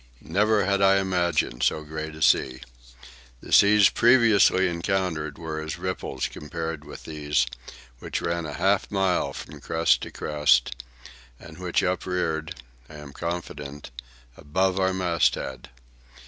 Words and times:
Never 0.25 0.65
had 0.65 0.81
I 0.81 0.97
imagined 0.97 1.61
so 1.61 1.83
great 1.83 2.15
a 2.15 2.23
sea. 2.23 2.61
The 3.39 3.53
seas 3.53 3.89
previously 3.89 4.67
encountered 4.67 5.37
were 5.37 5.61
as 5.61 5.77
ripples 5.77 6.25
compared 6.25 6.83
with 6.83 7.03
these, 7.03 7.45
which 7.99 8.19
ran 8.19 8.47
a 8.47 8.53
half 8.53 8.89
mile 8.89 9.31
from 9.31 9.61
crest 9.61 10.01
to 10.01 10.09
crest 10.09 10.71
and 11.39 11.59
which 11.59 11.83
upreared, 11.83 12.55
I 12.89 12.95
am 12.95 13.13
confident, 13.13 13.91
above 14.35 14.79
our 14.79 14.91
masthead. 14.91 15.69